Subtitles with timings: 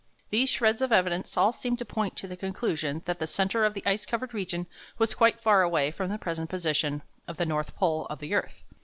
[0.31, 3.75] These shreds of evidence all seem to point to the conclusion that the centre of
[3.75, 4.65] the ice covered region
[4.97, 8.63] was quite far away from the present position of the north pole of the earth.